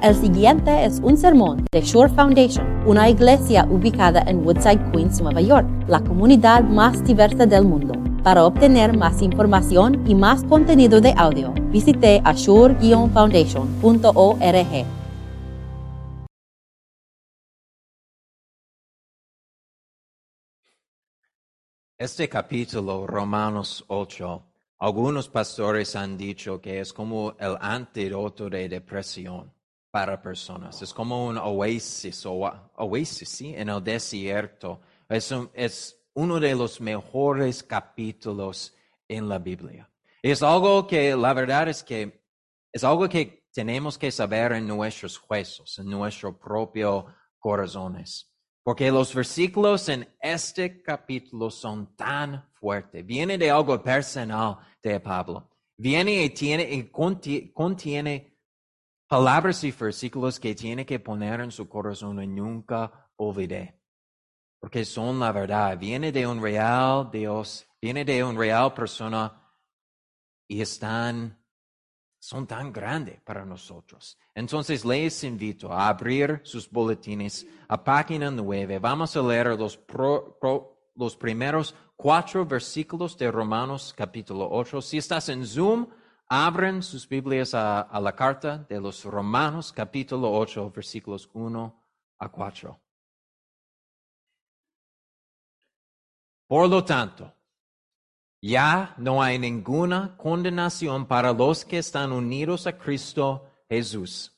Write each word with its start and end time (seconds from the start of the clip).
El 0.00 0.14
siguiente 0.14 0.84
es 0.84 1.00
un 1.02 1.16
sermón 1.16 1.66
de 1.72 1.80
Shore 1.80 2.14
Foundation, 2.14 2.64
una 2.86 3.10
iglesia 3.10 3.66
ubicada 3.68 4.22
en 4.28 4.46
Woodside, 4.46 4.92
Queens, 4.92 5.20
Nueva 5.20 5.40
York, 5.40 5.66
la 5.88 5.98
comunidad 5.98 6.62
más 6.62 7.04
diversa 7.04 7.46
del 7.46 7.64
mundo. 7.64 7.94
Para 8.22 8.44
obtener 8.44 8.96
más 8.96 9.20
información 9.22 10.08
y 10.08 10.14
más 10.14 10.44
contenido 10.44 11.00
de 11.00 11.12
audio, 11.16 11.52
visite 11.72 12.22
ashore-foundation.org. 12.24 14.86
Este 21.98 22.28
capítulo, 22.28 23.04
Romanos 23.04 23.84
8, 23.88 24.42
algunos 24.78 25.28
pastores 25.28 25.96
han 25.96 26.16
dicho 26.16 26.60
que 26.60 26.78
es 26.78 26.92
como 26.92 27.34
el 27.40 27.56
antídoto 27.60 28.48
de 28.48 28.68
depresión 28.68 29.57
para 29.90 30.20
personas. 30.20 30.82
Es 30.82 30.92
como 30.92 31.26
un 31.26 31.38
oasis, 31.38 32.26
o, 32.26 32.50
oasis 32.76 33.40
en 33.40 33.68
el 33.68 33.82
desierto. 33.82 34.80
Es, 35.08 35.34
es 35.54 36.00
uno 36.14 36.38
de 36.38 36.54
los 36.54 36.80
mejores 36.80 37.62
capítulos 37.62 38.74
en 39.08 39.28
la 39.28 39.38
Biblia. 39.38 39.90
Es 40.22 40.42
algo 40.42 40.86
que, 40.86 41.14
la 41.16 41.32
verdad 41.32 41.68
es 41.68 41.82
que, 41.82 42.24
es 42.72 42.84
algo 42.84 43.08
que 43.08 43.46
tenemos 43.52 43.96
que 43.96 44.10
saber 44.10 44.52
en 44.52 44.66
nuestros 44.66 45.20
huesos, 45.28 45.78
en 45.78 45.88
nuestros 45.88 46.36
propios 46.36 47.04
corazones. 47.38 48.30
Porque 48.62 48.90
los 48.90 49.14
versículos 49.14 49.88
en 49.88 50.06
este 50.20 50.82
capítulo 50.82 51.50
son 51.50 51.96
tan 51.96 52.50
fuertes. 52.52 53.06
Viene 53.06 53.38
de 53.38 53.50
algo 53.50 53.82
personal 53.82 54.58
de 54.82 55.00
Pablo. 55.00 55.48
Viene 55.78 56.24
y, 56.24 56.30
tiene, 56.30 56.64
y 56.64 56.90
conti- 56.90 57.50
contiene 57.54 58.37
palabras 59.08 59.64
y 59.64 59.72
versículos 59.72 60.38
que 60.38 60.54
tiene 60.54 60.84
que 60.84 61.00
poner 61.00 61.40
en 61.40 61.50
su 61.50 61.68
corazón 61.68 62.22
y 62.22 62.26
nunca 62.26 63.10
olvide. 63.16 63.80
Porque 64.60 64.84
son 64.84 65.18
la 65.18 65.32
verdad. 65.32 65.76
Viene 65.78 66.12
de 66.12 66.26
un 66.26 66.42
real 66.42 67.10
Dios, 67.10 67.66
viene 67.80 68.04
de 68.04 68.22
una 68.22 68.38
real 68.38 68.74
persona 68.74 69.42
y 70.46 70.60
están, 70.60 71.42
son 72.20 72.46
tan 72.46 72.72
grandes 72.72 73.20
para 73.22 73.44
nosotros. 73.44 74.18
Entonces 74.34 74.84
les 74.84 75.24
invito 75.24 75.72
a 75.72 75.88
abrir 75.88 76.40
sus 76.44 76.70
boletines 76.70 77.46
a 77.66 77.82
página 77.82 78.30
9. 78.30 78.78
Vamos 78.78 79.16
a 79.16 79.22
leer 79.22 79.58
los 79.58 81.16
primeros 81.16 81.74
cuatro 81.96 82.44
versículos 82.44 83.16
de 83.16 83.30
Romanos 83.30 83.94
capítulo 83.96 84.48
8. 84.50 84.82
Si 84.82 84.98
estás 84.98 85.28
en 85.28 85.46
Zoom, 85.46 85.86
abren 86.28 86.82
sus 86.82 87.08
Biblias 87.08 87.54
a, 87.54 87.88
la 88.00 88.14
carta 88.14 88.58
de 88.68 88.80
los 88.80 89.04
Romanos 89.04 89.72
capítulo 89.72 90.30
8, 90.32 90.70
versículos 90.70 91.28
1 91.32 91.82
a 92.18 92.28
4. 92.28 92.80
Por 96.46 96.68
lo 96.68 96.84
tanto, 96.84 97.32
ya 98.40 98.94
no 98.98 99.22
hay 99.22 99.38
ninguna 99.38 100.16
condenación 100.16 101.06
para 101.06 101.32
los 101.32 101.64
que 101.64 101.78
están 101.78 102.12
unidos 102.12 102.66
a 102.66 102.76
Cristo 102.76 103.50
Jesús. 103.68 104.32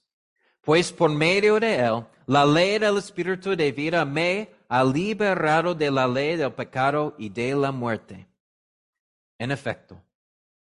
Pues 0.62 0.92
por 0.92 1.10
medio 1.10 1.58
de 1.58 1.76
él, 1.76 2.06
la 2.26 2.44
ley 2.44 2.78
del 2.78 2.98
Espíritu 2.98 3.56
de 3.56 3.72
vida 3.72 4.04
me 4.04 4.50
ha 4.68 4.84
liberado 4.84 5.74
de 5.74 5.90
la 5.90 6.06
ley 6.06 6.36
del 6.36 6.52
pecado 6.52 7.14
y 7.18 7.28
de 7.28 7.54
la 7.54 7.72
muerte. 7.72 8.28
En 9.38 9.50
efecto, 9.50 10.00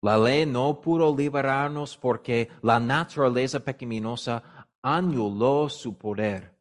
la 0.02 0.18
ley 0.18 0.46
no 0.46 0.80
pudo 0.80 1.16
liberarnos 1.16 1.98
porque 1.98 2.50
la 2.62 2.80
naturaleza 2.80 3.60
pecaminosa 3.60 4.68
anuló 4.82 5.70
su 5.70 5.98
poder. 5.98 6.56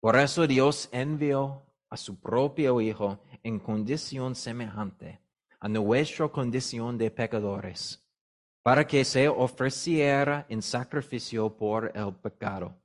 Por 0.00 0.16
eso 0.16 0.46
Dios 0.46 0.88
envió 0.92 1.62
a 1.88 1.96
su 1.96 2.20
propio 2.20 2.80
Hijo 2.80 3.18
en 3.42 3.58
condición 3.58 4.34
semejante 4.34 5.24
a 5.64 5.68
nuestra 5.68 6.28
condición 6.28 6.98
de 6.98 7.10
pecadores, 7.10 8.04
para 8.62 8.86
que 8.86 9.02
se 9.02 9.28
ofreciera 9.28 10.44
en 10.50 10.60
sacrificio 10.60 11.56
por 11.56 11.90
el 11.94 12.14
pecado. 12.16 12.76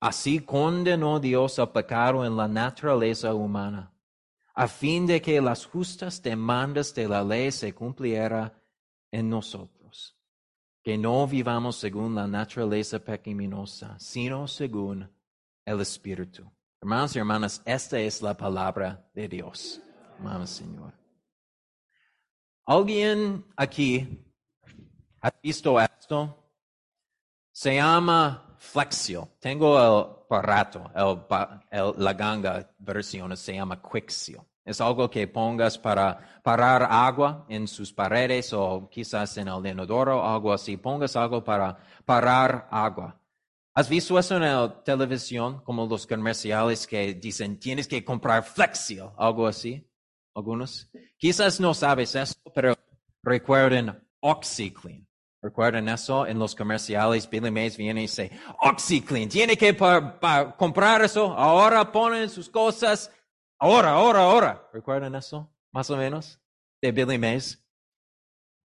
Así 0.00 0.40
condenó 0.40 1.20
Dios 1.20 1.60
el 1.60 1.68
pecado 1.68 2.24
en 2.26 2.36
la 2.36 2.48
naturaleza 2.48 3.32
humana, 3.32 3.92
a 4.54 4.68
fin 4.68 5.06
de 5.06 5.20
que 5.20 5.40
las 5.40 5.66
justas 5.66 6.22
demandas 6.22 6.94
de 6.94 7.08
la 7.08 7.22
ley 7.22 7.50
se 7.50 7.74
cumpliera 7.74 8.52
en 9.10 9.28
nosotros, 9.28 10.16
que 10.82 10.96
no 10.96 11.26
vivamos 11.26 11.76
según 11.76 12.14
la 12.14 12.26
naturaleza 12.26 12.98
pecaminosa, 12.98 13.98
sino 13.98 14.46
según 14.46 15.10
el 15.64 15.80
Espíritu. 15.80 16.50
Hermanos 16.80 17.14
y 17.14 17.18
hermanas, 17.18 17.62
esta 17.64 18.00
es 18.00 18.22
la 18.22 18.36
palabra 18.36 19.06
de 19.14 19.28
Dios. 19.28 19.80
Hermanos, 20.16 20.50
Señor. 20.50 20.94
¿Alguien 22.64 23.44
aquí 23.56 24.24
ha 25.20 25.30
visto 25.42 25.80
esto? 25.80 26.36
Se 27.52 27.74
llama 27.74 28.49
flexio. 28.60 29.28
Tengo 29.40 29.76
el 29.78 30.12
aparato, 30.26 30.90
el, 30.94 31.24
pa- 31.26 31.64
el- 31.70 31.94
la 31.96 32.12
ganga 32.12 32.70
versión 32.78 33.34
se 33.36 33.54
llama 33.54 33.80
quixio. 33.82 34.46
Es 34.64 34.80
algo 34.80 35.10
que 35.10 35.26
pongas 35.26 35.78
para 35.78 36.40
parar 36.44 36.86
agua 36.88 37.46
en 37.48 37.66
sus 37.66 37.92
paredes 37.92 38.52
o 38.52 38.88
quizás 38.90 39.36
en 39.38 39.48
el 39.48 39.66
inodoro 39.66 40.20
o 40.20 40.22
algo 40.28 40.52
así. 40.52 40.76
Pongas 40.76 41.16
algo 41.16 41.42
para 41.42 41.76
parar 42.04 42.68
agua. 42.70 43.18
¿Has 43.74 43.88
visto 43.88 44.18
eso 44.18 44.36
en 44.36 44.42
la 44.42 44.82
televisión, 44.84 45.62
como 45.64 45.86
los 45.86 46.06
comerciales 46.06 46.86
que 46.86 47.14
dicen 47.14 47.58
tienes 47.58 47.88
que 47.88 48.04
comprar 48.04 48.44
Flexio, 48.44 49.14
algo 49.16 49.46
así? 49.46 49.84
Algunos. 50.34 50.90
Quizás 51.16 51.58
no 51.58 51.72
sabes 51.72 52.14
eso, 52.14 52.34
pero 52.54 52.74
recuerden 53.22 53.98
OxyClean. 54.20 55.06
¿Recuerdan 55.42 55.88
eso? 55.88 56.26
En 56.26 56.38
los 56.38 56.54
comerciales, 56.54 57.28
Billy 57.28 57.50
Mays 57.50 57.76
viene 57.76 58.00
y 58.00 58.04
dice, 58.04 58.30
OxyClean, 58.60 59.28
tiene 59.28 59.56
que 59.56 59.72
pa- 59.72 60.54
comprar 60.56 61.02
eso, 61.02 61.32
ahora 61.32 61.90
ponen 61.90 62.28
sus 62.28 62.48
cosas, 62.50 63.10
ahora, 63.58 63.92
ahora, 63.92 64.20
ahora. 64.24 64.68
¿Recuerdan 64.72 65.14
eso? 65.14 65.50
Más 65.72 65.88
o 65.90 65.96
menos, 65.96 66.38
de 66.82 66.92
Billy 66.92 67.16
Mays. 67.18 67.64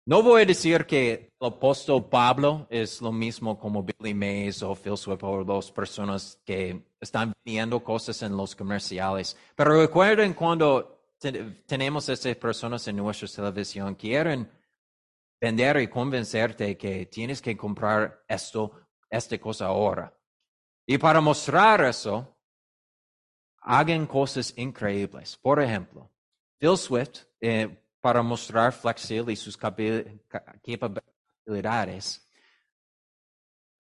No 0.07 0.21
voy 0.21 0.43
a 0.43 0.45
decir 0.45 0.85
que 0.85 1.31
el 1.39 1.47
apóstol 1.47 2.07
Pablo 2.09 2.67
es 2.69 3.01
lo 3.01 3.11
mismo 3.11 3.57
como 3.59 3.83
Billy 3.83 4.13
Mays 4.13 4.61
o 4.61 4.75
Phil 4.75 4.97
Swift 4.97 5.23
o 5.23 5.43
las 5.43 5.71
personas 5.71 6.39
que 6.45 6.83
están 6.99 7.33
viendo 7.43 7.83
cosas 7.83 8.21
en 8.21 8.37
los 8.37 8.55
comerciales. 8.55 9.35
Pero 9.55 9.79
recuerden 9.81 10.33
cuando 10.35 11.09
te- 11.19 11.31
tenemos 11.67 12.07
estas 12.09 12.35
personas 12.35 12.87
en 12.87 12.97
nuestra 12.97 13.27
televisión 13.27 13.95
quieren 13.95 14.47
vender 15.39 15.77
y 15.81 15.87
convencerte 15.87 16.77
que 16.77 17.05
tienes 17.05 17.41
que 17.41 17.55
comprar 17.55 18.23
esto, 18.27 18.71
esta 19.09 19.37
cosa 19.37 19.67
ahora. 19.67 20.13
Y 20.85 20.97
para 20.97 21.21
mostrar 21.21 21.81
eso, 21.81 22.35
hagan 23.61 24.05
cosas 24.05 24.53
increíbles. 24.57 25.35
Por 25.37 25.61
ejemplo, 25.61 26.09
Phil 26.59 26.77
Swift, 26.77 27.23
eh, 27.41 27.81
para 27.99 28.21
mostrar 28.21 28.71
Flexil 28.71 29.29
y 29.29 29.35
sus 29.35 29.57
capacidades, 29.57 30.15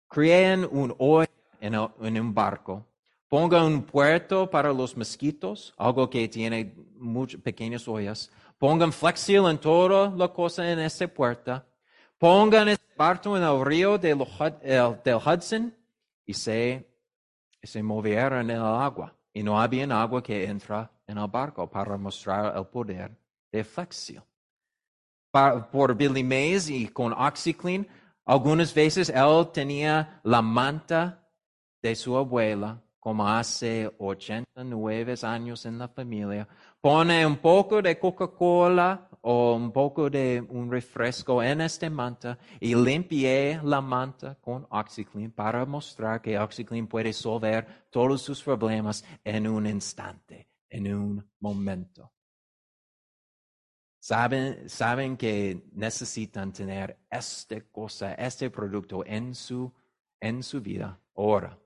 creen 0.09 0.67
un 0.69 0.93
hoyo 0.99 1.31
en, 1.61 1.75
un 2.19 2.33
barco, 2.33 2.85
pongan 3.29 3.63
un 3.63 3.83
puerto 3.83 4.49
para 4.49 4.73
los 4.73 4.97
mosquitos, 4.97 5.73
algo 5.77 6.09
que 6.09 6.27
tiene 6.27 6.75
muchas 6.97 7.39
pequeñas 7.39 7.87
ollas, 7.87 8.29
pongan 8.61 8.93
Flexil 8.93 9.47
en 9.47 9.57
toda 9.57 10.11
la 10.11 10.27
cosa 10.27 10.71
en 10.71 10.77
esta 10.77 11.07
puerta, 11.07 11.65
pongan 12.19 12.69
este 12.69 12.93
barco 12.95 13.35
en 13.35 13.41
el 13.41 13.65
río 13.65 13.97
del 13.97 14.21
Hudson 14.21 15.75
y 16.23 16.33
se, 16.35 16.87
se 17.63 17.81
movieron 17.81 18.51
en 18.51 18.57
el 18.57 18.61
agua. 18.61 19.15
Y 19.33 19.41
no 19.41 19.59
había 19.59 19.85
agua 19.99 20.21
que 20.21 20.45
entra 20.45 20.91
en 21.07 21.17
el 21.17 21.27
barco 21.27 21.67
para 21.71 21.97
mostrar 21.97 22.55
el 22.55 22.67
poder 22.67 23.17
de 23.51 23.63
Flexil. 23.63 24.21
Por 25.31 25.95
Billy 25.95 26.23
Mays 26.23 26.69
y 26.69 26.87
con 26.89 27.13
OxyClean, 27.13 27.87
algunas 28.25 28.75
veces 28.75 29.09
él 29.09 29.49
tenía 29.51 30.21
la 30.21 30.43
manta 30.43 31.27
de 31.81 31.95
su 31.95 32.15
abuela, 32.15 32.79
como 33.01 33.27
hace 33.27 33.91
89 33.97 35.15
años 35.23 35.65
en 35.65 35.79
la 35.79 35.87
familia, 35.87 36.47
pone 36.79 37.25
un 37.25 37.37
poco 37.37 37.81
de 37.81 37.97
Coca-Cola 37.97 39.09
o 39.21 39.55
un 39.55 39.71
poco 39.71 40.07
de 40.07 40.45
un 40.49 40.69
refresco 40.69 41.41
en 41.41 41.61
esta 41.61 41.89
manta 41.89 42.37
y 42.59 42.75
limpie 42.75 43.59
la 43.63 43.81
manta 43.81 44.37
con 44.39 44.67
OxyClean 44.69 45.31
para 45.31 45.65
mostrar 45.65 46.21
que 46.21 46.37
OxyClean 46.37 46.85
puede 46.85 47.05
resolver 47.05 47.87
todos 47.89 48.21
sus 48.21 48.43
problemas 48.43 49.03
en 49.23 49.47
un 49.47 49.65
instante, 49.65 50.47
en 50.69 50.93
un 50.93 51.27
momento. 51.39 52.13
Saben, 53.99 54.69
saben 54.69 55.17
que 55.17 55.69
necesitan 55.73 56.53
tener 56.53 56.99
esta 57.09 57.61
cosa, 57.61 58.13
este 58.13 58.51
producto 58.51 59.03
en 59.07 59.33
su, 59.33 59.73
en 60.19 60.43
su 60.43 60.61
vida 60.61 60.99
ahora. 61.15 61.57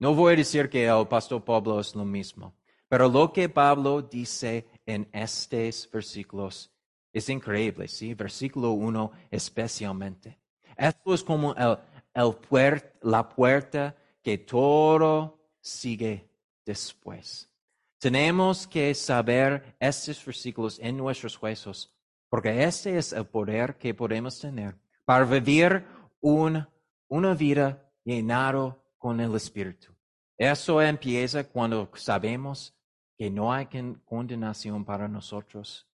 No 0.00 0.14
voy 0.14 0.32
a 0.32 0.36
decir 0.36 0.70
que 0.70 0.86
el 0.86 1.06
pastor 1.08 1.44
Pablo 1.44 1.78
es 1.78 1.94
lo 1.94 2.06
mismo, 2.06 2.54
pero 2.88 3.06
lo 3.06 3.30
que 3.30 3.50
Pablo 3.50 4.00
dice 4.00 4.66
en 4.86 5.06
estos 5.12 5.90
versículos 5.92 6.72
es 7.12 7.28
increíble, 7.28 7.86
¿sí? 7.86 8.14
Versículo 8.14 8.70
1 8.70 9.12
especialmente. 9.30 10.38
Esto 10.74 11.12
es 11.12 11.22
como 11.22 11.54
el, 11.54 12.82
la 13.02 13.28
puerta 13.28 13.94
que 14.22 14.38
todo 14.38 15.38
sigue 15.60 16.30
después. 16.64 17.50
Tenemos 17.98 18.66
que 18.66 18.94
saber 18.94 19.76
estos 19.78 20.24
versículos 20.24 20.78
en 20.78 20.96
nuestros 20.96 21.40
huesos, 21.42 21.94
porque 22.30 22.64
este 22.64 22.96
es 22.96 23.12
el 23.12 23.26
poder 23.26 23.76
que 23.76 23.92
podemos 23.92 24.40
tener 24.40 24.78
para 25.04 25.26
vivir 25.26 25.84
una 26.22 27.34
vida 27.34 27.86
llenado 28.02 28.79
con 29.00 29.18
el 29.18 29.34
Espíritu. 29.34 29.92
Eso 30.36 30.80
empieza 30.80 31.42
cuando 31.42 31.90
sabemos 31.94 32.76
que 33.16 33.30
no 33.30 33.50
hay 33.52 33.66
condenación 34.04 34.84
para 34.84 35.08
nosotros, 35.08 35.88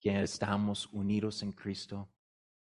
que 0.00 0.22
estamos 0.22 0.86
unidos 0.92 1.42
en 1.42 1.52
Cristo. 1.52 2.08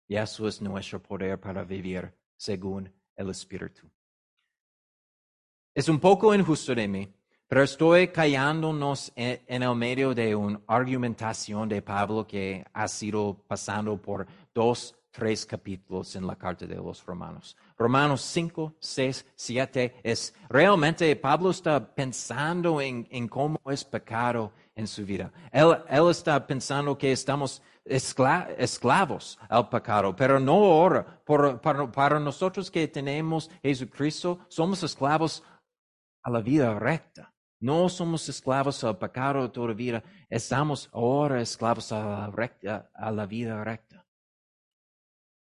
Y 0.07 0.18
eso 0.18 0.48
es 0.48 0.62
nuestro 0.62 1.01
poder 1.01 1.39
para 1.39 1.63
vivir 1.63 2.13
según 2.36 2.94
el 3.15 3.30
Espíritu. 3.30 3.89
Es 5.74 5.88
un 5.88 6.00
poco 6.00 6.36
injusto 6.36 6.75
de 6.75 6.88
mí, 6.88 7.13
pero 7.48 7.63
estoy 7.63 8.09
callándonos 8.09 9.13
en, 9.16 9.63
el 9.63 9.75
medio 9.75 10.13
de 10.13 10.36
una 10.36 10.62
argumentación 10.68 11.69
de 11.69 11.81
Pablo 11.81 12.27
que 12.27 12.66
ha 12.74 12.88
sido 12.88 13.42
pasando 13.48 13.98
por 13.98 14.27
dos, 14.54 14.94
tres 15.13 15.45
capítulos 15.45 16.15
en 16.15 16.25
la 16.25 16.36
carta 16.36 16.65
de 16.65 16.75
los 16.75 17.06
romanos. 17.06 17.56
Romanos 17.77 18.21
5, 18.21 18.75
6, 18.80 19.25
7 19.36 19.95
es 20.04 20.33
realmente 20.50 21.15
Pablo 21.15 21.51
está 21.51 21.80
pensando 21.94 22.81
en, 22.81 23.27
cómo 23.27 23.60
es 23.69 23.86
pecado 23.86 24.51
en 24.75 24.88
su 24.88 25.06
vida. 25.06 25.31
Él, 25.51 25.77
está 26.10 26.45
pensando 26.45 26.98
que 26.98 27.12
estamos 27.12 27.62
esclavos 27.86 29.38
al 29.48 29.69
pecado, 29.69 30.15
pero 30.15 30.39
no 30.39 30.54
ahora. 30.54 31.21
para, 31.24 32.19
nosotros 32.19 32.71
que 32.71 32.88
tenemos 32.88 33.51
Jesucristo, 33.62 34.39
somos 34.48 34.81
esclavos 34.81 35.44
a 36.24 36.31
la 36.31 36.42
vida 36.42 36.77
recta. 36.80 37.31
No 37.59 37.88
somos 37.88 38.27
esclavos 38.27 38.83
al 38.83 38.98
pecado 38.98 39.50
todavía, 39.50 40.04
estamos 40.27 40.89
ahora 40.92 41.39
esclavos 41.39 41.92
a 41.92 42.04
la, 42.04 42.31
recta, 42.31 42.89
a 42.94 43.12
la 43.12 43.25
vida 43.25 43.63
recta. 43.63 43.93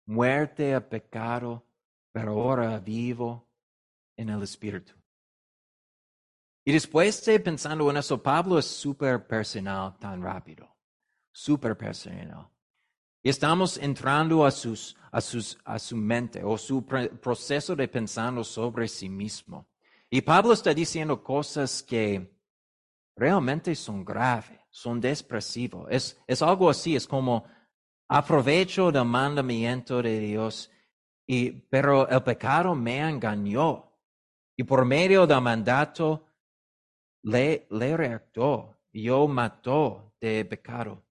Muerte 0.06 0.74
al 0.74 0.86
pecado, 0.86 1.66
pero 2.12 2.32
ahora 2.32 2.78
vivo 2.78 3.48
en 4.16 4.30
el 4.30 4.42
Espíritu. 4.42 4.94
Y 6.64 6.72
después 6.72 7.24
de 7.24 7.38
pensando 7.38 7.88
en 7.90 7.96
eso, 7.96 8.20
Pablo 8.22 8.58
es 8.58 8.66
súper 8.66 9.26
personal 9.26 9.96
tan 9.98 10.20
rápido, 10.22 10.68
súper 11.32 11.76
personal. 11.76 12.48
Y 13.22 13.28
estamos 13.28 13.76
entrando 13.78 14.44
a, 14.44 14.48
a, 14.48 14.50
sus, 14.50 14.96
a 15.64 15.78
su 15.78 15.96
mente 15.96 16.42
o 16.44 16.56
su 16.56 16.84
proceso 16.84 17.76
de 17.76 17.88
pensando 17.88 18.42
sobre 18.42 18.88
sí 18.88 19.08
mismo. 19.08 19.68
Y 20.08 20.20
Pablo 20.20 20.52
está 20.52 20.72
diciendo 20.72 21.22
cosas 21.22 21.82
que 21.82 22.36
realmente 23.16 23.74
son 23.74 24.04
graves, 24.04 24.60
son 24.70 25.00
depresivos. 25.00 25.86
Es, 25.90 26.20
es 26.26 26.42
algo 26.42 26.70
así, 26.70 26.94
es 26.94 27.06
como 27.06 27.44
aprovecho 28.08 28.92
del 28.92 29.04
mandamiento 29.04 30.02
de 30.02 30.18
Dios, 30.18 30.70
y, 31.26 31.50
pero 31.50 32.08
el 32.08 32.22
pecado 32.22 32.74
me 32.74 33.00
engañó. 33.00 33.92
Y 34.56 34.62
por 34.64 34.84
medio 34.84 35.26
del 35.26 35.40
mandato 35.40 36.24
le, 37.22 37.66
le 37.70 37.96
reactó, 37.96 38.76
yo 38.92 39.26
mató 39.26 40.14
de 40.20 40.44
pecado. 40.44 41.02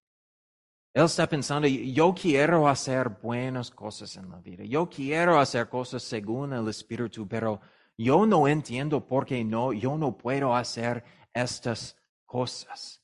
Él 0.92 1.04
está 1.04 1.28
pensando, 1.28 1.68
yo 1.68 2.14
quiero 2.14 2.66
hacer 2.66 3.10
buenas 3.10 3.70
cosas 3.70 4.16
en 4.16 4.30
la 4.30 4.38
vida, 4.38 4.64
yo 4.64 4.88
quiero 4.88 5.38
hacer 5.38 5.68
cosas 5.68 6.02
según 6.02 6.54
el 6.54 6.66
Espíritu, 6.68 7.28
pero 7.28 7.60
yo 7.98 8.26
no 8.26 8.48
entiendo 8.48 9.06
por 9.06 9.26
qué 9.26 9.44
no, 9.44 9.74
yo 9.74 9.98
no 9.98 10.16
puedo 10.16 10.56
hacer 10.56 11.04
estas 11.34 11.96
cosas. 12.24 13.02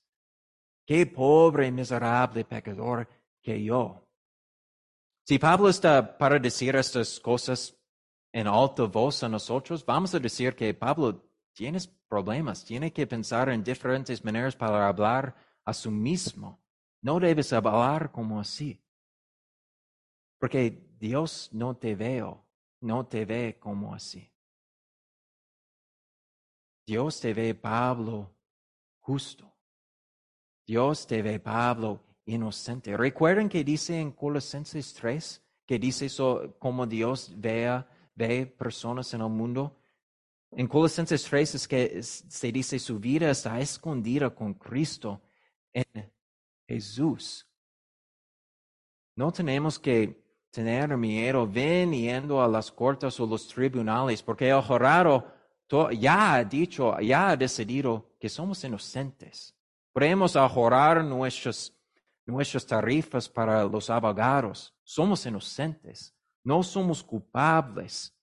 Qué 0.86 1.06
pobre, 1.06 1.70
miserable 1.70 2.44
pecador 2.44 3.06
que 3.42 3.62
yo. 3.62 4.08
Si 5.26 5.38
Pablo 5.38 5.68
está 5.68 6.16
para 6.18 6.38
decir 6.38 6.74
estas 6.76 7.20
cosas 7.20 7.76
en 8.32 8.46
alta 8.46 8.84
voz 8.84 9.22
a 9.22 9.28
nosotros, 9.28 9.84
vamos 9.84 10.14
a 10.14 10.18
decir 10.18 10.54
que 10.54 10.74
Pablo 10.74 11.30
tiene 11.52 11.78
problemas, 12.08 12.64
tiene 12.64 12.92
que 12.92 13.06
pensar 13.06 13.48
en 13.48 13.62
diferentes 13.62 14.24
maneras 14.24 14.56
para 14.56 14.88
hablar 14.88 15.34
a 15.64 15.72
sí 15.72 15.90
mismo. 15.90 16.62
No 17.02 17.20
debes 17.20 17.52
hablar 17.52 18.10
como 18.10 18.40
así. 18.40 18.82
Porque 20.38 20.96
Dios 20.98 21.50
no 21.52 21.76
te 21.76 21.94
veo, 21.94 22.44
no 22.80 23.06
te 23.06 23.24
ve 23.24 23.58
como 23.60 23.94
así. 23.94 24.32
Dios 26.86 27.20
te 27.20 27.32
ve, 27.32 27.54
Pablo, 27.54 28.34
justo. 29.00 29.52
Dios 30.66 31.06
te 31.06 31.22
ve, 31.22 31.38
Pablo, 31.38 32.04
inocente. 32.24 32.96
Recuerden 32.96 33.48
que 33.48 33.64
dice 33.64 34.00
en 34.00 34.12
Colosenses 34.12 34.94
3, 34.94 35.42
que 35.66 35.78
dice 35.78 36.06
eso, 36.06 36.54
como 36.58 36.86
Dios 36.86 37.32
vea, 37.36 37.88
ve 38.14 38.46
personas 38.46 39.12
en 39.14 39.22
el 39.22 39.28
mundo. 39.28 39.76
En 40.50 40.66
Colosenses 40.66 41.24
3 41.24 41.54
es 41.54 41.68
que 41.68 42.02
se 42.02 42.52
dice 42.52 42.78
su 42.78 42.98
vida 42.98 43.30
está 43.30 43.58
escondida 43.60 44.30
con 44.30 44.54
Cristo 44.54 45.20
en 45.72 46.12
Jesús. 46.66 47.46
No 49.16 49.32
tenemos 49.32 49.78
que 49.78 50.22
tener 50.50 50.96
miedo 50.96 51.46
viniendo 51.46 52.42
a 52.42 52.48
las 52.48 52.70
cortes 52.70 53.18
o 53.18 53.26
los 53.26 53.48
tribunales, 53.48 54.22
porque 54.22 54.48
el 54.48 54.60
jurado 54.60 55.32
ya 55.92 56.34
ha 56.34 56.44
dicho, 56.44 56.98
ya 57.00 57.30
ha 57.30 57.36
decidido 57.36 58.10
que 58.20 58.28
somos 58.28 58.62
inocentes. 58.64 59.54
Podemos 59.92 60.36
ahorrar 60.36 61.04
nuestras, 61.04 61.72
nuestras 62.26 62.66
tarifas 62.66 63.28
para 63.28 63.64
los 63.64 63.90
abogados. 63.90 64.74
Somos 64.84 65.24
inocentes. 65.26 66.14
No 66.44 66.62
somos 66.62 67.02
culpables. 67.02 68.16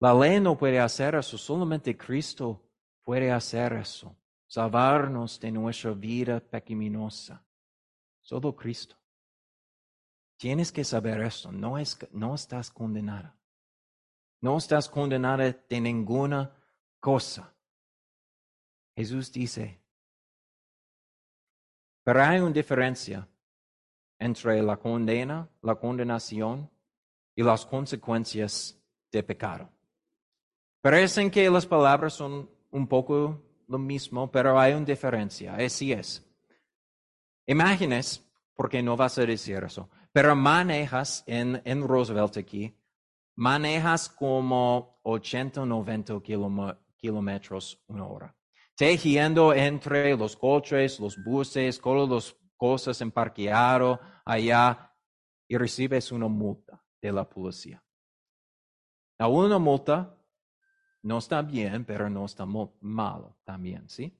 La 0.00 0.14
ley 0.14 0.40
no 0.40 0.56
puede 0.56 0.80
hacer 0.80 1.14
eso, 1.14 1.36
solamente 1.36 1.96
Cristo 1.96 2.62
puede 3.04 3.30
hacer 3.30 3.74
eso. 3.74 4.16
Salvarnos 4.46 5.38
de 5.38 5.52
nuestra 5.52 5.92
vida 5.92 6.40
pecaminosa. 6.40 7.44
Solo 8.20 8.56
Cristo. 8.56 8.96
Tienes 10.36 10.72
que 10.72 10.84
saber 10.84 11.20
esto, 11.20 11.52
no, 11.52 11.78
es, 11.78 11.98
no 12.12 12.34
estás 12.34 12.70
condenada. 12.70 13.36
No 14.40 14.56
estás 14.56 14.88
condenada 14.88 15.52
de 15.52 15.80
ninguna 15.80 16.50
cosa. 16.98 17.54
Jesús 18.96 19.30
dice, 19.30 19.79
pero 22.02 22.22
hay 22.22 22.40
una 22.40 22.50
diferencia 22.50 23.28
entre 24.18 24.62
la 24.62 24.76
condena, 24.76 25.48
la 25.62 25.74
condenación 25.74 26.70
y 27.34 27.42
las 27.42 27.64
consecuencias 27.64 28.78
de 29.10 29.22
pecado. 29.22 29.70
Parecen 30.80 31.30
que 31.30 31.48
las 31.50 31.66
palabras 31.66 32.14
son 32.14 32.48
un 32.70 32.86
poco 32.86 33.42
lo 33.66 33.78
mismo, 33.78 34.30
pero 34.30 34.58
hay 34.58 34.72
una 34.72 34.84
diferencia. 34.84 35.54
Así 35.54 35.92
es. 35.92 36.26
Imagines, 37.46 38.24
porque 38.54 38.82
no 38.82 38.96
vas 38.96 39.18
a 39.18 39.26
decir 39.26 39.62
eso, 39.64 39.88
pero 40.12 40.34
manejas 40.36 41.24
en, 41.26 41.60
en 41.64 41.86
Roosevelt 41.86 42.36
aquí 42.36 42.76
manejas 43.40 44.10
como 44.10 45.00
80 45.02 45.62
o 45.62 45.66
90 45.66 46.20
kilómetros 46.96 47.82
una 47.86 48.06
hora. 48.06 48.36
Tejiendo 48.80 49.52
entre 49.52 50.16
los 50.16 50.34
coches, 50.38 50.98
los 51.00 51.22
buses, 51.22 51.78
todas 51.78 52.08
las 52.08 52.36
cosas 52.56 52.98
en 53.02 53.12
allá 54.24 54.96
y 55.46 55.58
recibes 55.58 56.10
una 56.10 56.28
multa 56.28 56.82
de 56.98 57.12
la 57.12 57.28
policía. 57.28 57.84
La 59.18 59.28
una 59.28 59.58
multa 59.58 60.16
no 61.02 61.18
está 61.18 61.42
bien, 61.42 61.84
pero 61.84 62.08
no 62.08 62.24
está 62.24 62.46
malo 62.46 63.36
también, 63.44 63.86
¿sí? 63.86 64.18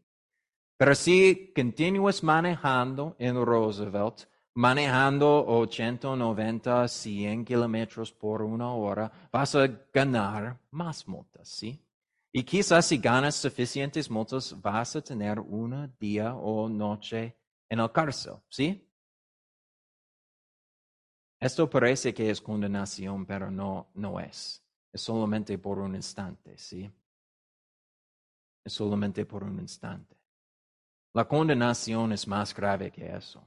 Pero 0.77 0.95
si 0.95 1.55
continúas 1.57 2.23
manejando 2.23 3.17
en 3.19 3.43
Roosevelt, 3.43 4.27
manejando 4.53 5.43
80, 5.47 6.17
90, 6.17 6.87
100 6.87 7.47
kilómetros 7.47 8.13
por 8.13 8.43
una 8.43 8.75
hora, 8.75 9.11
vas 9.33 9.55
a 9.55 9.67
ganar 9.91 10.61
más 10.71 11.09
multas, 11.09 11.49
¿sí? 11.49 11.83
Y 12.33 12.45
quizás 12.45 12.87
si 12.87 12.99
ganas 12.99 13.35
suficientes 13.35 14.09
multas, 14.09 14.59
vas 14.61 14.95
a 14.95 15.03
tener 15.03 15.41
un 15.41 15.93
día 15.99 16.35
o 16.35 16.69
noche 16.69 17.37
en 17.69 17.81
el 17.81 17.91
cárcel, 17.91 18.35
¿sí? 18.49 18.87
Esto 21.41 21.69
parece 21.69 22.13
que 22.13 22.31
es 22.31 22.41
condenación, 22.41 23.25
pero 23.27 23.51
no, 23.51 23.91
no 23.95 24.21
es. 24.21 24.63
es 24.93 25.01
solamente 25.01 25.57
por 25.59 25.79
un 25.79 25.95
instante, 25.97 26.57
¿sí? 26.59 26.93
Es 28.65 28.75
solamente 28.75 29.25
por 29.25 29.43
un 29.43 29.59
instante. 29.59 30.17
La 31.15 31.27
condenación 31.27 32.13
es 32.13 32.29
más 32.29 32.55
grave 32.55 32.93
que 32.93 33.17
eso. 33.17 33.43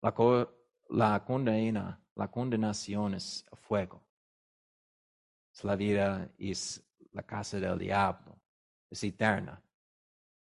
La, 0.00 0.14
condena, 1.24 2.00
la 2.14 2.30
condenación 2.30 3.14
es 3.14 3.44
fuego. 3.52 4.06
Es 5.52 5.64
la 5.64 5.74
vida, 5.74 6.30
es 6.38 6.85
la 7.16 7.22
casa 7.22 7.58
del 7.58 7.78
diablo. 7.78 8.36
Es 8.90 9.02
eterna. 9.02 9.60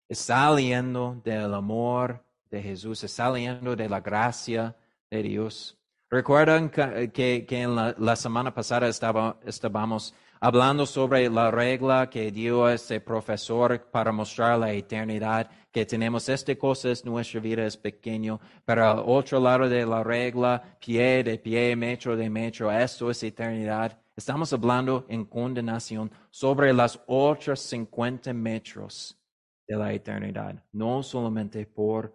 Es 0.08 0.18
saliendo 0.18 1.20
del 1.22 1.52
amor 1.52 2.24
de 2.50 2.62
Jesús, 2.62 3.04
es 3.04 3.12
saliendo 3.12 3.76
de 3.76 3.88
la 3.88 4.00
gracia 4.00 4.74
de 5.10 5.22
Dios. 5.22 5.76
Recuerdan 6.08 6.70
que, 6.70 7.12
que, 7.46 7.62
en 7.62 7.76
la, 7.76 7.94
la, 7.98 8.16
semana 8.16 8.52
pasada 8.52 8.88
estaba, 8.88 9.38
estábamos 9.44 10.14
hablando 10.40 10.84
sobre 10.86 11.28
la 11.28 11.50
regla 11.50 12.10
que 12.10 12.32
dio 12.32 12.68
ese 12.68 13.00
profesor 13.00 13.80
para 13.92 14.10
mostrar 14.10 14.58
la 14.58 14.72
eternidad, 14.72 15.48
que 15.70 15.86
tenemos 15.86 16.28
esta 16.28 16.56
cosa, 16.56 16.90
es 16.90 17.04
nuestra 17.04 17.40
vida 17.40 17.64
es 17.64 17.76
pequeño, 17.76 18.40
pero 18.64 18.90
al 18.90 19.02
otro 19.06 19.38
lado 19.38 19.68
de 19.68 19.86
la 19.86 20.02
regla, 20.02 20.60
pie 20.80 21.22
de 21.22 21.38
pie, 21.38 21.76
metro 21.76 22.16
de 22.16 22.28
metro, 22.28 22.72
esto 22.72 23.10
es 23.10 23.22
eternidad. 23.22 23.96
Estamos 24.20 24.52
hablando 24.52 25.06
en 25.08 25.24
condenación 25.24 26.10
sobre 26.30 26.74
las 26.74 27.02
otras 27.06 27.58
50 27.60 28.34
metros 28.34 29.18
de 29.66 29.74
la 29.74 29.94
eternidad, 29.94 30.62
no 30.72 31.02
solamente 31.02 31.64
por 31.64 32.14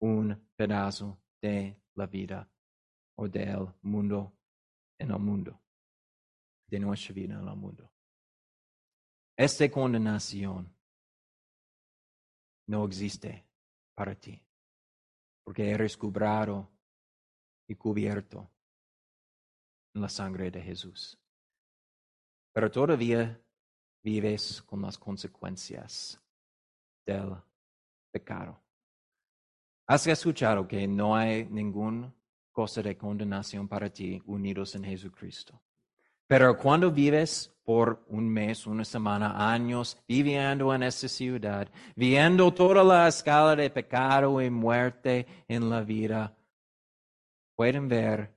un 0.00 0.36
pedazo 0.56 1.16
de 1.40 1.80
la 1.94 2.08
vida 2.08 2.50
o 3.16 3.28
del 3.28 3.68
mundo 3.82 4.36
en 4.98 5.12
el 5.12 5.18
mundo, 5.20 5.62
de 6.66 6.80
nuestra 6.80 7.14
vida 7.14 7.34
en 7.34 7.46
el 7.46 7.56
mundo. 7.56 7.88
Esta 9.38 9.70
condenación 9.70 10.76
no 12.66 12.84
existe 12.84 13.46
para 13.94 14.16
ti, 14.16 14.42
porque 15.44 15.70
eres 15.70 15.96
cubrado 15.96 16.68
y 17.68 17.76
cubierto 17.76 18.50
en 19.94 20.02
la 20.02 20.08
sangre 20.08 20.50
de 20.50 20.60
Jesús. 20.60 21.16
Pero 22.54 22.70
todavía 22.70 23.38
vives 24.02 24.62
con 24.62 24.80
las 24.80 24.96
consecuencias 24.96 26.18
del 27.04 27.34
pecado. 28.12 28.58
Has 29.86 30.06
escuchado 30.06 30.66
que 30.66 30.86
no 30.86 31.16
hay 31.16 31.44
ningún 31.46 32.14
cosa 32.52 32.80
de 32.80 32.96
condenación 32.96 33.66
para 33.66 33.90
ti 33.90 34.22
unidos 34.26 34.76
en 34.76 34.84
Jesucristo. 34.84 35.60
Pero 36.28 36.56
cuando 36.56 36.90
vives 36.90 37.52
por 37.64 38.04
un 38.08 38.28
mes, 38.28 38.66
una 38.66 38.84
semana, 38.84 39.52
años, 39.52 39.98
viviendo 40.06 40.72
en 40.72 40.84
esta 40.84 41.08
ciudad, 41.08 41.68
viendo 41.96 42.54
toda 42.54 42.84
la 42.84 43.08
escala 43.08 43.56
de 43.56 43.68
pecado 43.68 44.40
y 44.40 44.48
muerte 44.48 45.26
en 45.48 45.68
la 45.68 45.80
vida, 45.82 46.34
pueden 47.56 47.88
ver 47.88 48.32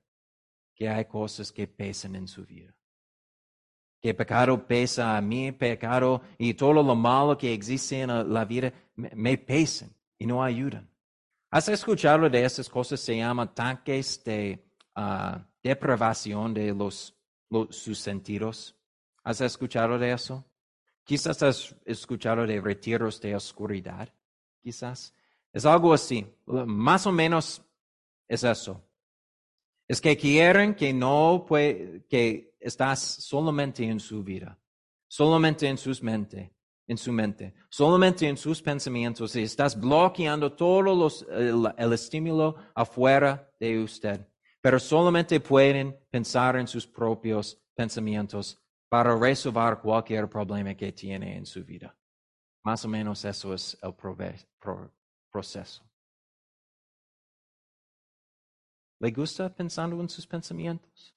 que 0.74 0.90
hay 0.90 1.06
cosas 1.06 1.52
que 1.52 1.68
pesan 1.68 2.16
en 2.16 2.28
su 2.28 2.44
vida. 2.44 2.74
Que 4.08 4.14
pecado 4.14 4.66
pesa 4.66 5.18
a 5.18 5.20
mí, 5.20 5.52
pecado 5.52 6.22
y 6.38 6.54
todo 6.54 6.82
lo 6.82 6.96
malo 6.96 7.38
que 7.38 7.52
existe 7.52 8.00
en 8.04 8.34
la 8.34 8.46
vida 8.46 8.72
me 8.96 9.38
pesan 9.38 9.94
y 10.18 10.26
no 10.26 10.42
ayudan. 10.42 10.90
¿Has 11.52 11.68
escuchado 11.68 12.30
de 12.30 12.46
esas 12.46 12.70
cosas? 12.70 13.02
Se 13.02 13.18
llaman 13.18 13.54
tanques 13.54 14.24
de 14.24 14.66
uh, 14.96 15.38
deprivación 15.62 16.54
de 16.54 16.74
los, 16.74 17.14
los, 17.50 17.76
sus 17.76 18.00
sentidos. 18.00 18.78
¿Has 19.26 19.42
escuchado 19.42 20.00
de 20.00 20.14
eso? 20.14 20.46
Quizás 21.04 21.44
has 21.44 21.76
escuchado 21.84 22.48
de 22.48 22.62
retiros 22.62 23.20
de 23.20 23.36
oscuridad. 23.36 24.08
Quizás. 24.64 25.14
Es 25.52 25.66
algo 25.66 25.94
así. 25.94 26.26
Más 26.46 27.06
o 27.06 27.12
menos 27.12 27.62
es 28.26 28.46
eso. 28.46 28.87
Es 29.88 30.02
que 30.02 30.18
quieren 30.18 30.76
que 30.76 30.94
no 30.94 31.46
puede, 31.48 32.06
que 32.08 32.56
estás 32.60 33.00
solamente 33.00 33.84
en 33.84 34.00
su 34.00 34.24
vida, 34.24 34.60
solamente 35.08 35.68
en 35.68 35.78
sus 35.78 36.04
mentes 36.04 36.52
en 36.88 36.98
su 36.98 37.12
mente, 37.12 37.54
solamente 37.70 38.28
en 38.28 38.38
sus 38.38 38.62
pensamientos 38.62 39.36
y 39.36 39.44
estás 39.44 39.80
bloqueando 39.80 40.54
todo 40.54 40.82
los, 40.82 41.26
el 41.30 41.94
estímulo 41.94 42.56
afuera 42.74 43.52
de 43.60 43.84
usted. 43.84 44.26
Pero 44.62 44.80
solamente 44.80 45.40
pueden 45.40 45.98
pensar 46.10 46.56
en 46.56 46.68
sus 46.68 46.88
propios 46.88 47.62
pensamientos 47.76 48.60
para 48.90 49.16
resolver 49.16 49.78
cualquier 49.80 50.30
problema 50.30 50.74
que 50.76 50.94
tiene 50.94 51.36
en 51.36 51.46
su 51.46 51.64
vida. 51.64 51.96
Más 52.64 52.84
o 52.86 52.88
menos 52.88 53.24
eso 53.26 53.54
es 53.54 53.78
el 53.82 53.94
proceso. 55.30 55.87
¿Le 59.00 59.12
gusta 59.12 59.54
pensando 59.54 60.00
en 60.02 60.10
sus 60.10 60.26
pensamientos? 60.26 61.16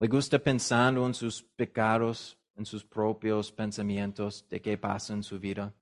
¿Le 0.00 0.08
gusta 0.08 0.38
pensando 0.38 1.04
en 1.06 1.14
sus 1.14 1.42
pecados 1.42 2.38
en 2.58 2.66
sus 2.66 2.84
propios 2.84 3.52
pensamientos 3.52 4.44
de 4.48 4.60
qué 4.60 4.76
pasa 4.76 5.14
en 5.14 5.22
su 5.22 5.38
vida. 5.38 5.72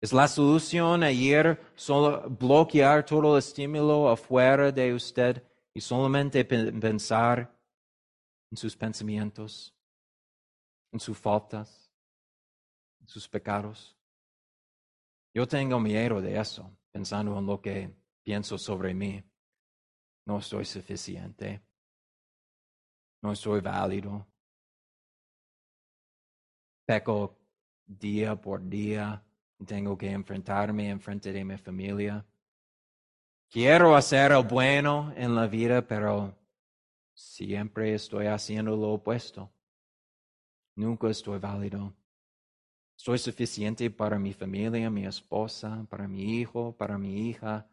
¿Es 0.00 0.12
la 0.12 0.28
solución 0.28 1.02
ayer 1.02 1.60
solo 1.74 2.30
bloquear 2.30 3.04
todo 3.04 3.34
el 3.34 3.38
estímulo 3.38 4.08
afuera 4.08 4.70
de 4.70 4.94
usted 4.94 5.42
y 5.74 5.80
solamente 5.80 6.44
pensar 6.44 7.52
en 8.50 8.56
sus 8.56 8.76
pensamientos, 8.76 9.74
en 10.92 11.00
sus 11.00 11.18
faltas, 11.18 11.90
en 13.00 13.08
sus 13.08 13.28
pecados? 13.28 13.96
Yo 15.34 15.48
tengo 15.48 15.80
miedo 15.80 16.20
de 16.20 16.38
eso, 16.38 16.70
pensando 16.92 17.36
en 17.36 17.46
lo 17.46 17.60
que 17.60 17.92
pienso 18.24 18.58
sobre 18.58 18.94
mí. 18.94 19.22
No 20.26 20.40
soy 20.40 20.64
suficiente. 20.64 21.62
No 23.22 23.36
soy 23.36 23.60
válido 23.60 24.26
peco 26.84 27.38
día 27.86 28.36
por 28.36 28.66
día, 28.68 29.22
tengo 29.66 29.96
que 29.96 30.10
enfrentarme 30.10 30.90
en 30.90 31.00
frente 31.00 31.32
de 31.32 31.44
mi 31.44 31.56
familia. 31.56 32.24
Quiero 33.50 33.94
hacer 33.94 34.32
el 34.32 34.44
bueno 34.44 35.12
en 35.16 35.34
la 35.34 35.46
vida, 35.46 35.86
pero 35.86 36.36
siempre 37.14 37.94
estoy 37.94 38.26
haciendo 38.26 38.76
lo 38.76 38.92
opuesto. 38.92 39.50
Nunca 40.76 41.08
estoy 41.08 41.38
válido. 41.38 41.94
Soy 42.96 43.18
suficiente 43.18 43.90
para 43.90 44.18
mi 44.18 44.32
familia, 44.32 44.90
mi 44.90 45.04
esposa, 45.04 45.86
para 45.88 46.08
mi 46.08 46.38
hijo, 46.38 46.76
para 46.76 46.98
mi 46.98 47.28
hija, 47.28 47.68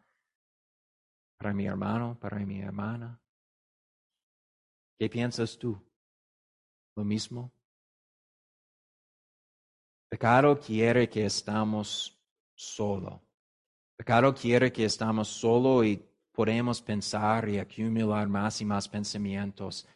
para 1.42 1.52
mi 1.52 1.66
hermano, 1.66 2.16
para 2.20 2.38
mi 2.38 2.60
hermana. 2.60 3.20
¿Qué 4.96 5.10
piensas 5.10 5.58
tú? 5.58 5.76
¿Lo 6.96 7.04
mismo? 7.04 7.52
Pecado 10.08 10.56
quiere 10.60 11.08
que 11.08 11.24
estamos 11.26 12.16
solo. 12.54 13.26
Pecado 13.98 14.32
quiere 14.32 14.72
que 14.72 14.84
estamos 14.84 15.26
solo 15.26 15.82
y 15.82 15.96
podemos 16.30 16.80
pensar 16.80 17.48
y 17.48 17.58
acumular 17.58 18.28
más 18.28 18.60
y 18.60 18.64
más 18.64 18.88
pensamientos 18.88 19.88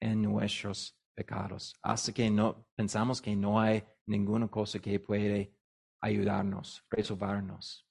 en 0.00 0.22
nuestros 0.22 0.98
pecados, 1.14 1.74
hasta 1.82 2.10
que 2.14 2.30
no 2.30 2.66
pensamos 2.74 3.20
que 3.20 3.36
no 3.36 3.60
hay 3.60 3.84
ninguna 4.06 4.48
cosa 4.48 4.78
que 4.78 4.98
puede 4.98 5.54
ayudarnos, 6.00 6.86
resolvernos. 6.88 7.86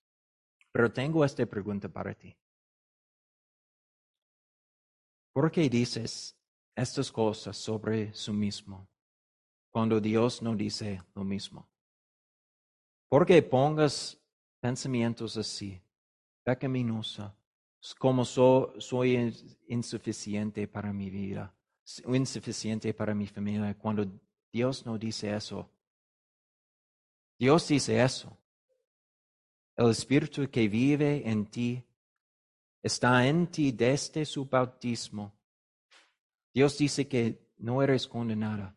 Pero 0.72 0.92
tengo 0.92 1.24
esta 1.24 1.46
pregunta 1.46 1.88
para 1.88 2.16
ti. 2.16 2.36
¿Por 5.36 5.52
qué 5.52 5.70
dices 5.70 6.36
estas 6.76 7.12
cosas 7.12 7.58
sobre 7.58 8.14
su 8.14 8.34
mismo? 8.34 8.88
cuando 9.76 10.00
Dios 10.00 10.42
no 10.42 10.56
dice 10.56 11.02
lo 11.14 11.26
mismo. 11.26 11.68
Porque 13.10 13.42
pongas 13.42 14.18
pensamientos 14.62 15.36
así, 15.36 15.82
pecaminosa, 16.46 17.36
como 18.00 18.24
soy 18.24 19.36
insuficiente 19.68 20.66
para 20.70 20.94
mi 20.94 21.10
vida, 21.10 21.54
insuficiente 22.08 22.94
para 22.94 23.14
mi 23.14 23.28
familia, 23.28 23.78
cuando 23.78 24.10
Dios 24.50 24.86
no 24.86 24.98
dice 24.98 25.36
eso. 25.36 25.70
Dios 27.38 27.68
dice 27.68 28.02
eso. 28.02 28.38
El 29.76 29.90
Espíritu 29.90 30.50
que 30.50 30.70
vive 30.70 31.30
en 31.30 31.48
ti 31.48 31.84
está 32.86 33.26
en 33.26 33.48
ti 33.48 33.72
desde 33.72 34.26
su 34.26 34.46
bautismo. 34.46 35.34
Dios 36.54 36.78
dice 36.78 37.08
que 37.08 37.50
no 37.58 37.82
eres 37.82 38.08
condenada. 38.08 38.76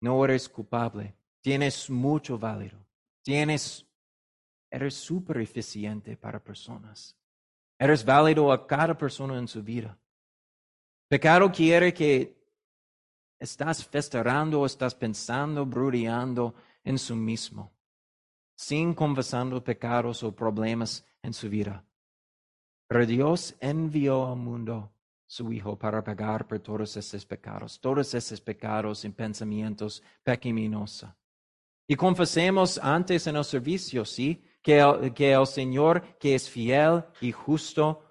No 0.00 0.24
eres 0.24 0.48
culpable. 0.48 1.14
Tienes 1.42 1.90
mucho 1.90 2.38
válido. 2.38 2.78
Tienes, 3.22 3.86
eres 4.70 4.94
súper 4.94 5.42
eficiente 5.42 6.16
para 6.16 6.42
personas. 6.42 7.14
Eres 7.78 8.02
válido 8.02 8.50
a 8.50 8.66
cada 8.66 8.96
persona 8.96 9.36
en 9.38 9.46
su 9.46 9.62
vida. 9.62 9.98
Pecado 11.06 11.52
quiere 11.52 11.92
que 11.92 12.42
estás 13.38 13.86
festejando, 13.86 14.64
estás 14.64 14.94
pensando, 14.94 15.66
brudeando 15.66 16.54
en 16.82 16.98
su 16.98 17.14
mismo, 17.14 17.70
sin 18.56 18.94
confesando 18.94 19.62
pecados 19.62 20.22
o 20.22 20.34
problemas 20.34 21.04
en 21.22 21.34
su 21.34 21.50
vida. 21.50 21.84
Pero 22.90 23.06
Dios 23.06 23.54
envió 23.60 24.26
al 24.26 24.36
mundo 24.36 24.92
su 25.24 25.52
Hijo 25.52 25.78
para 25.78 26.02
pagar 26.02 26.48
por 26.48 26.58
todos 26.58 26.96
esos 26.96 27.24
pecados, 27.24 27.80
todos 27.80 28.12
esos 28.14 28.40
pecados 28.40 29.04
y 29.04 29.10
pensamientos 29.10 30.02
pecaminosos. 30.24 31.08
Y 31.86 31.94
confesemos 31.94 32.78
antes 32.78 33.28
en 33.28 33.36
el 33.36 33.44
servicio, 33.44 34.04
¿sí? 34.04 34.42
Que 34.60 34.80
el, 34.80 35.14
que 35.14 35.40
Señor, 35.46 36.18
que 36.18 36.34
es 36.34 36.50
fiel 36.50 37.04
y 37.20 37.30
justo, 37.30 38.02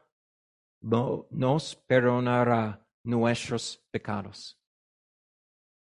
nos 0.80 1.76
perdonará 1.76 2.82
nuestros 3.04 3.86
pecados. 3.92 4.58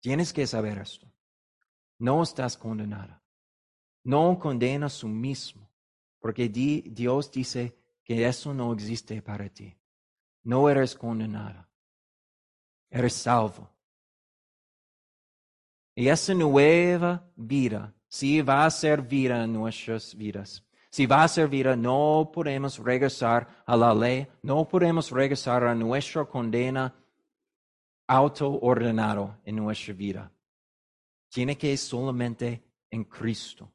Tienes 0.01 0.31
que 0.31 0.45
saber 0.45 0.77
esto. 0.77 1.11
No 1.97 2.21
estás 2.21 2.55
condenada. 2.55 3.23
No 4.03 4.37
condenas 4.37 4.99
tú 4.99 5.07
mismo, 5.07 5.67
porque 6.19 6.47
Dios 6.47 7.31
dice 7.31 7.82
que 8.03 8.27
eso 8.27 8.53
no 8.53 8.73
existe 8.73 9.21
para 9.21 9.49
ti. 9.49 9.75
No 10.43 10.69
eres 10.69 10.95
condenada. 10.95 11.69
Eres 12.89 13.13
salvo. 13.13 13.69
Y 15.95 16.07
esa 16.07 16.33
nueva 16.33 17.23
vida, 17.35 17.93
si 18.07 18.41
va 18.41 18.65
a 18.65 18.71
ser 18.71 19.01
vida 19.01 19.43
en 19.43 19.53
nuestras 19.53 20.15
vidas, 20.15 20.63
si 20.89 21.05
va 21.05 21.23
a 21.23 21.27
ser 21.27 21.47
vida, 21.47 21.75
no 21.75 22.29
podemos 22.31 22.77
regresar 22.77 23.63
a 23.65 23.75
la 23.75 23.93
ley, 23.95 24.27
no 24.43 24.67
podemos 24.67 25.09
regresar 25.09 25.63
a 25.63 25.73
nuestra 25.73 26.25
condena 26.25 26.93
autoordenado 28.07 29.39
en 29.43 29.55
nuestra 29.55 29.93
vida. 29.93 30.31
Tiene 31.29 31.57
que 31.57 31.75
solamente 31.77 32.63
en 32.91 33.05
Cristo. 33.05 33.71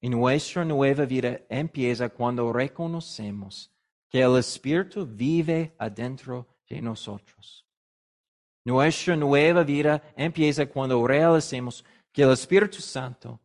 Y 0.00 0.08
nuestra 0.08 0.64
nueva 0.64 1.04
vida 1.04 1.40
empieza 1.48 2.08
cuando 2.08 2.52
reconocemos 2.52 3.70
que 4.08 4.22
el 4.22 4.36
Espíritu 4.38 5.06
vive 5.06 5.74
adentro 5.78 6.46
de 6.68 6.80
nosotros. 6.80 7.66
Nuestra 8.64 9.16
nueva 9.16 9.64
vida 9.64 10.02
empieza 10.16 10.66
cuando 10.66 11.04
realicemos 11.06 11.84
que 12.12 12.22
el 12.22 12.32
Espíritu 12.32 12.80
Santo 12.80 13.40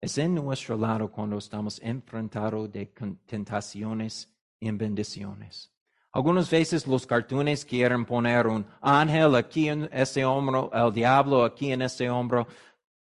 es 0.00 0.18
en 0.18 0.34
nuestro 0.34 0.76
lado 0.76 1.10
cuando 1.10 1.38
estamos 1.38 1.80
enfrentados 1.82 2.70
de 2.72 2.86
tentaciones 3.26 4.28
y 4.60 4.70
bendiciones. 4.70 5.72
Algunas 6.12 6.50
veces 6.50 6.86
los 6.86 7.06
cartones 7.06 7.64
quieren 7.64 8.04
poner 8.04 8.46
un 8.46 8.66
ángel 8.80 9.34
aquí 9.34 9.68
en 9.68 9.88
este 9.92 10.24
hombro, 10.24 10.70
el 10.74 10.92
diablo 10.92 11.44
aquí 11.44 11.72
en 11.72 11.82
este 11.82 12.10
hombro, 12.10 12.46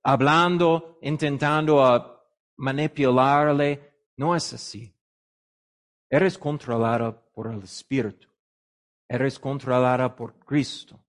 hablando, 0.02 0.98
intentando 1.02 2.13
manipularle. 2.56 3.94
No 4.16 4.34
es 4.34 4.52
así. 4.52 4.94
Eres 6.08 6.38
controlada 6.38 7.12
por 7.32 7.52
el 7.52 7.62
Espíritu. 7.62 8.28
Eres 9.08 9.38
controlada 9.38 10.14
por 10.14 10.38
Cristo. 10.38 11.04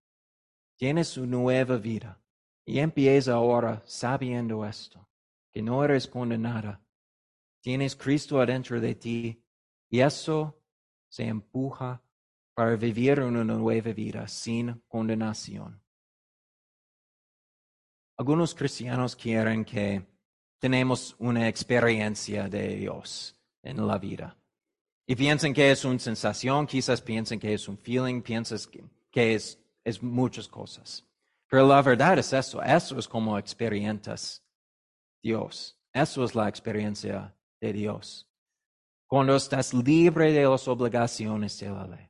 Tienes 0.77 1.17
una 1.17 1.37
nueva 1.37 1.77
vida. 1.77 2.21
Y 2.65 2.79
empieza 2.79 3.33
ahora 3.33 3.83
sabiendo 3.85 4.65
esto, 4.65 5.07
que 5.51 5.61
no 5.61 5.83
eres 5.83 6.07
condenada. 6.07 6.83
Tienes 7.61 7.95
Cristo 7.95 8.41
adentro 8.41 8.79
de 8.81 8.95
ti. 8.95 9.43
Y 9.89 9.99
eso 9.99 10.59
se 11.07 11.27
empuja 11.27 12.01
para 12.55 12.75
vivir 12.75 13.19
una 13.19 13.43
nueva 13.43 13.91
vida 13.93 14.27
sin 14.27 14.81
condenación. 14.87 15.81
Algunos 18.17 18.55
cristianos 18.55 19.15
quieren 19.15 19.65
que 19.65 20.07
tenemos 20.65 21.15
una 21.19 21.47
experiencia 21.47 22.49
de 22.49 22.69
Dios 22.69 23.35
en 23.61 23.85
la 23.85 23.99
vida. 23.99 24.35
Y 25.05 25.15
piensan 25.15 25.53
que 25.53 25.69
es 25.69 25.85
una 25.85 25.99
sensación, 25.99 26.65
quizás 26.65 27.01
piensan 27.01 27.37
que 27.37 27.53
es 27.53 27.67
un 27.67 27.77
feeling, 27.77 28.23
piensan 28.23 28.57
que, 29.11 29.35
es, 29.35 29.59
es 29.83 30.01
muchas 30.01 30.47
cosas. 30.47 31.05
Pero 31.47 31.67
la 31.67 31.83
verdad 31.83 32.17
es 32.17 32.33
eso, 32.33 32.63
eso 32.63 32.97
es 32.97 33.07
como 33.07 33.37
experientas 33.37 34.43
Dios. 35.21 35.77
Eso 35.93 36.23
es 36.23 36.33
la 36.33 36.49
experiencia 36.49 37.31
de 37.61 37.71
Dios. 37.71 38.27
Cuando 39.05 39.35
estás 39.35 39.71
libre 39.71 40.33
de 40.33 40.45
las 40.45 40.67
obligaciones 40.67 41.59
de 41.59 41.69
la 41.69 41.85
ley. 41.85 42.09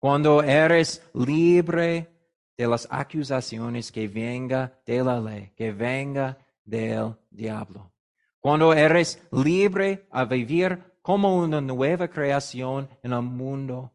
Cuando 0.00 0.42
eres 0.42 1.00
libre 1.14 2.08
de 2.56 2.66
las 2.66 2.88
acusaciones 2.90 3.92
que 3.92 4.08
venga 4.08 4.76
de 4.84 5.04
la 5.04 5.20
ley, 5.20 5.52
que 5.54 5.70
venga 5.70 6.36
del 6.64 7.16
diablo. 7.30 7.92
Cuando 8.40 8.72
eres 8.72 9.22
libre 9.30 10.06
a 10.10 10.24
vivir 10.24 10.96
como 11.02 11.36
una 11.36 11.60
nueva 11.60 12.08
creación 12.08 12.88
en 13.02 13.12
el 13.12 13.22
mundo 13.22 13.92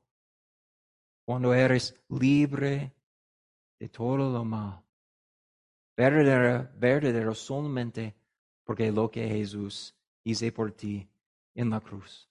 cuando 1.26 1.54
eres 1.54 1.94
libre 2.10 2.94
de 3.80 3.90
todo 3.90 4.18
lo 4.18 4.46
mal. 4.46 4.82
Verdadero, 5.96 6.70
verdadero 6.76 7.36
solamente 7.36 8.16
porque 8.64 8.92
lo 8.92 9.10
que 9.10 9.28
Jesús 9.28 9.96
hizo 10.24 10.54
por 10.54 10.72
ti 10.72 11.10
en 11.56 11.70
la 11.70 11.80
cruz. 11.80 12.30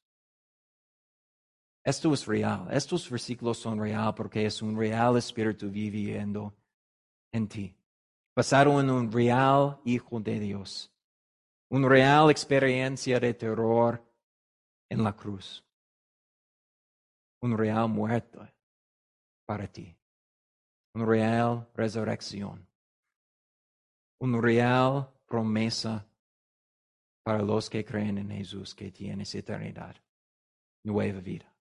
Esto 1.84 2.12
es 2.12 2.26
real. 2.26 2.68
Estos 2.70 3.08
versículos 3.08 3.58
son 3.58 3.78
real 3.80 4.14
porque 4.14 4.44
es 4.44 4.60
un 4.60 4.76
real 4.76 5.16
espíritu 5.16 5.70
viviendo 5.70 6.54
en 7.32 7.48
ti. 7.48 7.76
Basado 8.36 8.78
en 8.80 8.90
un 8.90 9.10
real 9.10 9.80
Hijo 9.86 10.20
de 10.20 10.38
Dios. 10.38 10.92
Una 11.70 11.88
real 11.88 12.30
experiencia 12.30 13.18
de 13.18 13.32
terror 13.32 14.04
en 14.90 15.02
la 15.02 15.16
cruz. 15.16 15.64
Un 17.40 17.56
real 17.56 17.88
muerto 17.88 18.46
para 19.46 19.66
ti. 19.66 19.96
Una 20.94 21.06
real 21.06 21.66
resurrección. 21.74 22.68
Una 24.20 24.38
real 24.38 25.10
promesa 25.26 26.06
para 27.24 27.42
los 27.42 27.70
que 27.70 27.84
creen 27.84 28.18
en 28.18 28.30
Jesús 28.30 28.74
que 28.74 28.92
tienes 28.92 29.34
eternidad, 29.34 29.96
nueva 30.84 31.20
vida. 31.20 31.52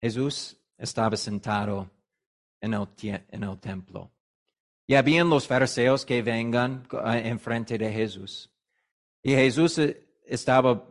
Jesús 0.00 0.56
estaba 0.78 1.16
sentado 1.16 1.97
en 2.60 2.74
el, 2.74 2.88
en 3.02 3.42
el 3.44 3.58
templo. 3.58 4.10
Y 4.86 4.94
habían 4.94 5.28
los 5.28 5.46
fariseos 5.46 6.06
que 6.06 6.22
vengan 6.22 6.86
eh, 6.92 7.22
enfrente 7.24 7.76
de 7.76 7.92
Jesús. 7.92 8.50
Y 9.22 9.32
Jesús 9.32 9.78
eh, 9.78 10.08
estaba, 10.24 10.82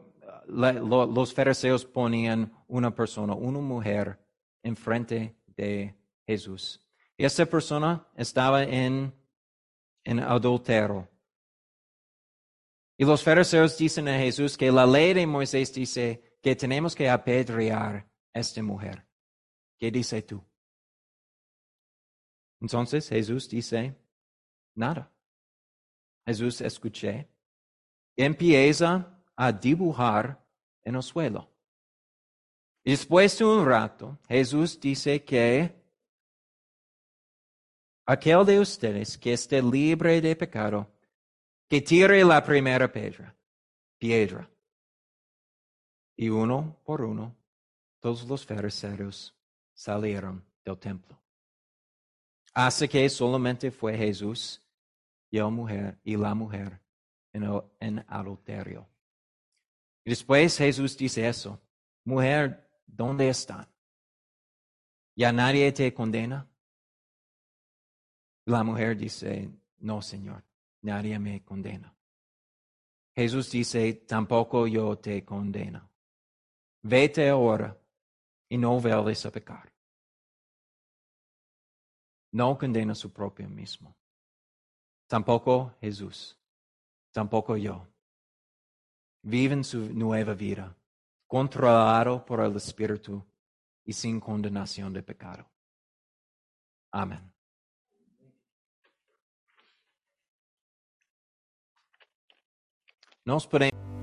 los 0.47 1.33
fariseos 1.33 1.83
ponían 1.83 2.53
una 2.67 2.93
persona, 2.93 3.33
una 3.33 3.59
mujer, 3.59 4.19
enfrente 4.61 5.35
de 5.47 5.95
Jesús. 6.25 6.79
Y 7.17 7.25
esa 7.25 7.45
persona 7.45 8.07
estaba 8.15 8.63
en, 8.63 9.11
en 10.03 10.19
adulterio. 10.19 11.09
Y 12.97 13.05
los 13.05 13.23
fariseos 13.23 13.77
dicen 13.77 14.07
a 14.07 14.17
Jesús 14.17 14.57
que 14.57 14.71
la 14.71 14.85
ley 14.85 15.13
de 15.13 15.25
Moisés 15.25 15.73
dice 15.73 16.37
que 16.41 16.55
tenemos 16.55 16.95
que 16.95 17.09
apedrear 17.09 18.07
a 18.33 18.39
esta 18.39 18.61
mujer. 18.61 19.05
¿Qué 19.79 19.91
dice 19.91 20.21
tú? 20.21 20.43
Entonces 22.59 23.09
Jesús 23.09 23.47
dice, 23.49 23.95
nada. 24.75 25.11
Jesús 26.25 26.61
escuché 26.61 27.29
empieza 28.17 29.23
a 29.35 29.51
dibujar 29.51 30.43
en 30.83 30.95
el 30.95 31.03
suelo. 31.03 31.49
Y 32.83 32.91
después 32.91 33.37
de 33.37 33.45
un 33.45 33.65
rato, 33.65 34.17
Jesús 34.27 34.79
dice 34.79 35.23
que 35.23 35.75
aquel 38.05 38.45
de 38.45 38.59
ustedes 38.59 39.17
que 39.17 39.33
esté 39.33 39.61
libre 39.61 40.19
de 40.19 40.35
pecado, 40.35 40.91
que 41.69 41.81
tire 41.81 42.23
la 42.23 42.43
primera 42.43 42.91
piedra, 42.91 43.35
piedra. 43.99 44.49
Y 46.15 46.29
uno 46.29 46.81
por 46.83 47.01
uno, 47.01 47.35
todos 47.99 48.27
los 48.27 48.45
fariseos 48.45 49.35
salieron 49.73 50.43
del 50.63 50.79
templo. 50.79 51.21
Hasta 52.59 52.87
que 52.87 53.07
solamente 53.07 53.69
fue 53.69 53.95
Jesús 53.95 54.59
y 55.29 55.37
la 55.37 55.47
mujer, 56.33 56.81
en, 57.31 58.03
adulterio. 58.07 58.89
Y 60.03 60.09
después 60.09 60.57
Jesús 60.57 60.97
dice 60.97 61.27
eso, 61.27 61.61
mujer, 62.03 62.67
¿dónde 62.87 63.29
están? 63.29 63.67
¿Ya 65.15 65.31
nadie 65.31 65.71
te 65.71 65.93
condena? 65.93 66.49
La 68.45 68.63
mujer 68.63 68.97
dice, 68.97 69.51
no, 69.77 70.01
Señor, 70.01 70.43
nadie 70.81 71.19
me 71.19 71.43
condena. 71.43 71.95
Jesús 73.15 73.51
dice, 73.51 73.93
tampoco 74.07 74.65
yo 74.65 74.97
te 74.97 75.23
condeno. 75.23 75.91
Vete 76.81 77.29
ahora 77.29 77.77
y 78.49 78.57
no 78.57 78.79
vuelves 78.79 79.27
a 79.27 79.31
pecar. 79.31 79.66
No 82.31 82.57
condena 82.57 82.93
su 82.95 83.11
propio 83.11 83.47
mismo. 83.47 83.95
Tampoco 85.07 85.75
Jesús, 85.79 86.37
tampoco 87.11 87.55
yo. 87.57 87.87
Viven 89.21 89.63
su 89.63 89.93
nueva 89.93 90.33
vida, 90.33 90.75
controlado 91.25 92.25
por 92.25 92.41
el 92.41 92.55
Espíritu 92.55 93.25
y 93.83 93.93
sin 93.93 94.19
condenación 94.19 94.93
de 94.93 95.03
pecado. 95.03 95.49
Amén. 96.91 97.33
Nos 103.25 103.45
podemos 103.45 103.96